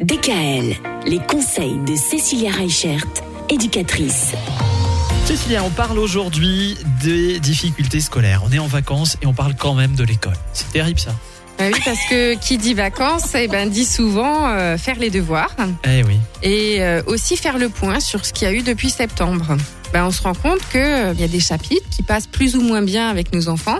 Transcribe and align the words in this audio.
DKL, 0.00 0.76
les 1.06 1.18
conseils 1.18 1.76
de 1.84 1.96
Cécilia 1.96 2.52
Reichert, 2.52 3.04
éducatrice. 3.50 4.32
Cécilia, 5.24 5.64
on 5.64 5.70
parle 5.70 5.98
aujourd'hui 5.98 6.78
des 7.02 7.40
difficultés 7.40 7.98
scolaires. 8.00 8.42
On 8.46 8.52
est 8.52 8.60
en 8.60 8.68
vacances 8.68 9.16
et 9.22 9.26
on 9.26 9.32
parle 9.34 9.56
quand 9.56 9.74
même 9.74 9.96
de 9.96 10.04
l'école. 10.04 10.36
C'est 10.52 10.70
terrible 10.70 11.00
ça. 11.00 11.10
Bah 11.58 11.64
oui, 11.72 11.80
parce 11.84 11.98
que 12.08 12.34
qui 12.36 12.58
dit 12.58 12.74
vacances, 12.74 13.34
eh 13.34 13.48
ben, 13.48 13.68
dit 13.68 13.84
souvent 13.84 14.48
euh, 14.50 14.78
faire 14.78 15.00
les 15.00 15.10
devoirs 15.10 15.56
Eh 15.84 16.04
oui. 16.04 16.20
et 16.44 16.76
euh, 16.80 17.02
aussi 17.08 17.36
faire 17.36 17.58
le 17.58 17.68
point 17.68 17.98
sur 17.98 18.24
ce 18.24 18.32
qu'il 18.32 18.46
y 18.46 18.50
a 18.52 18.54
eu 18.54 18.62
depuis 18.62 18.90
septembre. 18.90 19.56
Ben, 19.92 20.04
on 20.04 20.12
se 20.12 20.22
rend 20.22 20.34
compte 20.34 20.60
qu'il 20.70 21.16
y 21.18 21.24
a 21.24 21.28
des 21.28 21.40
chapitres 21.40 21.88
qui 21.90 22.04
passent 22.04 22.28
plus 22.28 22.54
ou 22.54 22.60
moins 22.60 22.82
bien 22.82 23.08
avec 23.08 23.32
nos 23.32 23.48
enfants. 23.48 23.78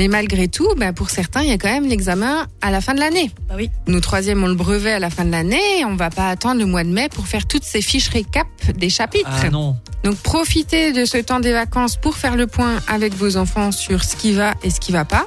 Mais 0.00 0.08
malgré 0.08 0.48
tout, 0.48 0.66
ben, 0.78 0.94
pour 0.94 1.10
certains, 1.10 1.42
il 1.42 1.50
y 1.50 1.52
a 1.52 1.58
quand 1.58 1.70
même 1.70 1.86
l'examen 1.86 2.46
à 2.62 2.70
la 2.70 2.80
fin 2.80 2.94
de 2.94 3.00
l'année. 3.00 3.30
Bah 3.50 3.56
oui. 3.58 3.68
Nous, 3.86 4.00
troisième, 4.00 4.42
ont 4.42 4.46
le 4.46 4.54
brevet 4.54 4.92
à 4.92 4.98
la 4.98 5.10
fin 5.10 5.26
de 5.26 5.30
l'année. 5.30 5.84
On 5.84 5.94
va 5.94 6.08
pas 6.08 6.30
attendre 6.30 6.58
le 6.58 6.64
mois 6.64 6.84
de 6.84 6.88
mai 6.88 7.10
pour 7.10 7.26
faire 7.26 7.46
toutes 7.46 7.64
ces 7.64 7.82
fiches 7.82 8.08
récap 8.08 8.46
des 8.78 8.88
chapitres. 8.88 9.28
Ah 9.30 9.50
non. 9.50 9.76
Donc 10.02 10.16
profitez 10.16 10.94
de 10.94 11.04
ce 11.04 11.18
temps 11.18 11.38
des 11.38 11.52
vacances 11.52 11.96
pour 11.96 12.16
faire 12.16 12.34
le 12.34 12.46
point 12.46 12.76
avec 12.88 13.12
vos 13.12 13.36
enfants 13.36 13.72
sur 13.72 14.02
ce 14.02 14.16
qui 14.16 14.32
va 14.32 14.54
et 14.62 14.70
ce 14.70 14.80
qui 14.80 14.90
va 14.90 15.04
pas. 15.04 15.26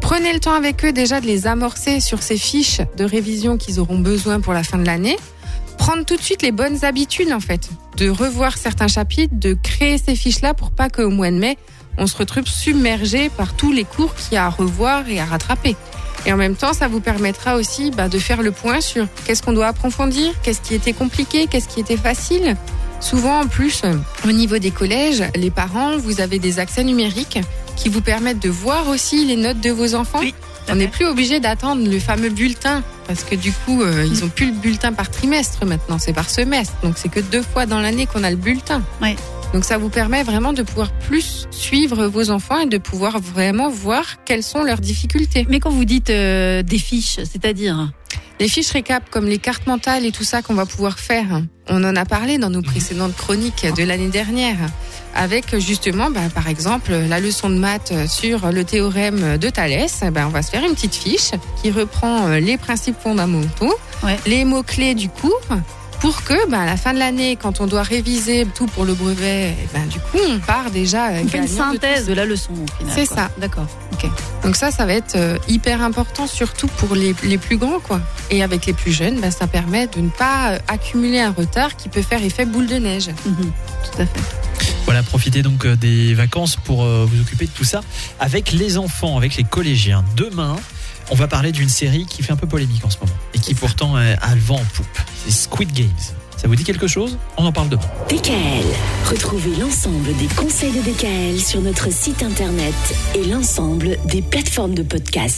Prenez 0.00 0.32
le 0.32 0.38
temps 0.38 0.54
avec 0.54 0.84
eux 0.84 0.92
déjà 0.92 1.20
de 1.20 1.26
les 1.26 1.48
amorcer 1.48 1.98
sur 1.98 2.22
ces 2.22 2.38
fiches 2.38 2.82
de 2.96 3.02
révision 3.02 3.56
qu'ils 3.56 3.80
auront 3.80 3.98
besoin 3.98 4.40
pour 4.40 4.52
la 4.52 4.62
fin 4.62 4.78
de 4.78 4.86
l'année. 4.86 5.16
Prendre 5.78 6.04
tout 6.04 6.16
de 6.16 6.22
suite 6.22 6.42
les 6.42 6.52
bonnes 6.52 6.84
habitudes 6.84 7.32
en 7.32 7.40
fait, 7.40 7.70
de 7.96 8.08
revoir 8.08 8.56
certains 8.56 8.86
chapitres, 8.86 9.34
de 9.34 9.54
créer 9.54 9.98
ces 9.98 10.14
fiches-là 10.14 10.54
pour 10.54 10.70
pas 10.70 10.90
qu'au 10.90 11.10
mois 11.10 11.32
de 11.32 11.38
mai, 11.38 11.58
on 11.98 12.06
se 12.06 12.16
retrouve 12.16 12.46
submergé 12.46 13.28
par 13.30 13.54
tous 13.54 13.72
les 13.72 13.84
cours 13.84 14.14
qu'il 14.14 14.34
y 14.34 14.36
a 14.36 14.46
à 14.46 14.50
revoir 14.50 15.08
et 15.08 15.20
à 15.20 15.24
rattraper. 15.24 15.76
Et 16.26 16.32
en 16.32 16.36
même 16.36 16.56
temps, 16.56 16.72
ça 16.72 16.88
vous 16.88 17.00
permettra 17.00 17.56
aussi 17.56 17.90
bah, 17.90 18.08
de 18.08 18.18
faire 18.18 18.42
le 18.42 18.50
point 18.50 18.80
sur 18.80 19.06
qu'est-ce 19.24 19.42
qu'on 19.42 19.52
doit 19.52 19.68
approfondir, 19.68 20.32
qu'est-ce 20.42 20.60
qui 20.60 20.74
était 20.74 20.92
compliqué, 20.92 21.46
qu'est-ce 21.46 21.68
qui 21.68 21.80
était 21.80 21.96
facile. 21.96 22.56
Souvent, 23.00 23.40
en 23.40 23.46
plus, 23.46 23.82
euh, 23.84 23.94
au 24.26 24.32
niveau 24.32 24.58
des 24.58 24.70
collèges, 24.70 25.22
les 25.36 25.50
parents, 25.50 25.96
vous 25.98 26.20
avez 26.20 26.38
des 26.38 26.58
accès 26.58 26.82
numériques 26.82 27.38
qui 27.76 27.88
vous 27.88 28.00
permettent 28.00 28.40
de 28.40 28.48
voir 28.48 28.88
aussi 28.88 29.24
les 29.24 29.36
notes 29.36 29.60
de 29.60 29.70
vos 29.70 29.94
enfants. 29.94 30.18
Oui, 30.20 30.34
On 30.68 30.76
n'est 30.76 30.88
plus 30.88 31.06
obligé 31.06 31.38
d'attendre 31.38 31.88
le 31.88 31.98
fameux 32.00 32.30
bulletin 32.30 32.82
parce 33.06 33.22
que 33.22 33.36
du 33.36 33.52
coup, 33.52 33.82
euh, 33.82 34.04
ils 34.04 34.24
ont 34.24 34.28
plus 34.28 34.46
le 34.46 34.52
bulletin 34.52 34.92
par 34.92 35.10
trimestre 35.10 35.64
maintenant, 35.64 35.98
c'est 36.00 36.12
par 36.12 36.28
semestre. 36.28 36.74
Donc 36.82 36.94
c'est 36.96 37.08
que 37.10 37.20
deux 37.20 37.42
fois 37.42 37.66
dans 37.66 37.78
l'année 37.78 38.06
qu'on 38.06 38.24
a 38.24 38.30
le 38.30 38.36
bulletin. 38.36 38.82
Donc 39.56 39.64
ça 39.64 39.78
vous 39.78 39.88
permet 39.88 40.22
vraiment 40.22 40.52
de 40.52 40.62
pouvoir 40.62 40.92
plus 40.92 41.46
suivre 41.50 42.08
vos 42.08 42.28
enfants 42.30 42.58
et 42.58 42.66
de 42.66 42.76
pouvoir 42.76 43.18
vraiment 43.20 43.70
voir 43.70 44.22
quelles 44.26 44.42
sont 44.42 44.62
leurs 44.62 44.80
difficultés. 44.82 45.46
Mais 45.48 45.60
quand 45.60 45.70
vous 45.70 45.86
dites 45.86 46.10
euh, 46.10 46.62
des 46.62 46.76
fiches, 46.76 47.20
c'est-à-dire 47.24 47.90
Les 48.38 48.48
fiches 48.48 48.72
récap 48.72 49.08
comme 49.08 49.24
les 49.24 49.38
cartes 49.38 49.66
mentales 49.66 50.04
et 50.04 50.12
tout 50.12 50.24
ça 50.24 50.42
qu'on 50.42 50.52
va 50.52 50.66
pouvoir 50.66 50.98
faire, 50.98 51.40
on 51.70 51.82
en 51.84 51.96
a 51.96 52.04
parlé 52.04 52.36
dans 52.36 52.50
nos 52.50 52.60
précédentes 52.60 53.16
chroniques 53.16 53.66
de 53.74 53.82
l'année 53.82 54.10
dernière 54.10 54.58
avec 55.14 55.58
justement 55.58 56.10
bah, 56.10 56.20
par 56.34 56.48
exemple 56.48 56.92
la 56.92 57.18
leçon 57.18 57.48
de 57.48 57.56
maths 57.56 57.94
sur 58.10 58.52
le 58.52 58.62
théorème 58.62 59.38
de 59.38 59.48
Thalès, 59.48 60.02
bah, 60.12 60.24
on 60.26 60.30
va 60.32 60.42
se 60.42 60.50
faire 60.50 60.64
une 60.64 60.74
petite 60.74 60.96
fiche 60.96 61.30
qui 61.62 61.70
reprend 61.70 62.26
euh, 62.26 62.40
les 62.40 62.58
principes 62.58 63.00
fondamentaux, 63.02 63.74
Ouais. 64.02 64.18
les 64.26 64.44
mots-clés 64.44 64.94
du 64.94 65.08
cours 65.08 65.40
pour 66.06 66.22
que 66.22 66.48
bah, 66.48 66.60
à 66.60 66.66
la 66.66 66.76
fin 66.76 66.94
de 66.94 67.00
l'année, 67.00 67.34
quand 67.34 67.60
on 67.60 67.66
doit 67.66 67.82
réviser 67.82 68.46
tout 68.54 68.66
pour 68.66 68.84
le 68.84 68.94
brevet, 68.94 69.56
eh 69.60 69.68
ben, 69.74 69.84
du 69.88 69.98
coup 69.98 70.18
on 70.30 70.38
part 70.38 70.70
déjà 70.70 71.08
euh, 71.08 71.22
on 71.24 71.26
fait 71.26 71.38
une 71.38 71.46
de 71.46 71.48
synthèse 71.48 72.06
de 72.06 72.12
la 72.12 72.24
leçon 72.24 72.52
au 72.52 72.78
final. 72.78 72.94
C'est 72.94 73.06
ça. 73.06 73.28
D'accord. 73.38 73.66
Ok. 73.92 74.08
donc 74.44 74.54
ça, 74.54 74.70
ça 74.70 74.86
va 74.86 74.92
être 74.92 75.16
euh, 75.16 75.36
hyper 75.48 75.82
important, 75.82 76.28
surtout 76.28 76.68
pour 76.68 76.94
les, 76.94 77.12
les 77.24 77.38
plus 77.38 77.56
grands, 77.56 77.80
quoi. 77.80 78.00
Et 78.30 78.44
avec 78.44 78.66
les 78.66 78.72
plus 78.72 78.92
jeunes, 78.92 79.18
bah, 79.18 79.32
ça 79.32 79.48
permet 79.48 79.88
de 79.88 80.00
ne 80.00 80.10
pas 80.10 80.52
euh, 80.52 80.58
accumuler 80.68 81.18
un 81.18 81.32
retard 81.32 81.74
qui 81.74 81.88
peut 81.88 82.02
faire 82.02 82.22
effet 82.22 82.44
boule 82.44 82.68
de 82.68 82.76
neige. 82.76 83.08
Mhm. 83.24 83.50
Tout 83.90 84.02
à 84.02 84.06
fait. 84.06 84.20
Voilà, 84.84 85.02
profitez 85.02 85.42
donc 85.42 85.66
des 85.66 86.14
vacances 86.14 86.54
pour 86.54 86.84
vous 86.84 87.20
occuper 87.20 87.46
de 87.46 87.50
tout 87.50 87.64
ça 87.64 87.80
avec 88.20 88.52
les 88.52 88.78
enfants, 88.78 89.16
avec 89.16 89.34
les 89.34 89.42
collégiens. 89.42 90.04
Demain, 90.16 90.54
on 91.10 91.14
va 91.14 91.28
parler 91.28 91.52
d'une 91.52 91.68
série 91.68 92.06
qui 92.06 92.22
fait 92.22 92.32
un 92.32 92.36
peu 92.36 92.46
polémique 92.46 92.84
en 92.84 92.90
ce 92.90 92.98
moment 92.98 93.16
et 93.34 93.38
qui 93.38 93.54
pourtant 93.54 93.96
euh, 93.96 94.14
a 94.20 94.34
le 94.34 94.40
vent 94.40 94.56
en 94.56 94.64
poupe. 94.74 94.98
C'est 95.24 95.32
Squid 95.32 95.72
Games. 95.72 95.88
Ça 96.36 96.48
vous 96.48 96.54
dit 96.54 96.64
quelque 96.64 96.86
chose? 96.86 97.16
On 97.38 97.46
en 97.46 97.52
parle 97.52 97.70
demain. 97.70 97.82
DKL, 98.10 98.66
retrouvez 99.10 99.56
l'ensemble 99.56 100.14
des 100.16 100.26
conseils 100.34 100.72
de 100.72 100.82
DKL 100.82 101.40
sur 101.40 101.62
notre 101.62 101.90
site 101.90 102.22
internet 102.22 102.74
et 103.14 103.24
l'ensemble 103.24 103.96
des 104.04 104.20
plateformes 104.20 104.74
de 104.74 104.82
podcast. 104.82 105.34